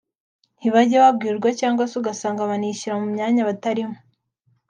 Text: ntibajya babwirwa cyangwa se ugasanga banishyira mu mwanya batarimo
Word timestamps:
ntibajya 0.59 1.03
babwirwa 1.03 1.49
cyangwa 1.59 1.83
se 1.89 1.95
ugasanga 1.99 2.49
banishyira 2.51 2.93
mu 3.01 3.07
mwanya 3.13 3.41
batarimo 3.49 3.97